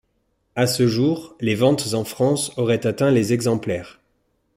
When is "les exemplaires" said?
3.11-3.99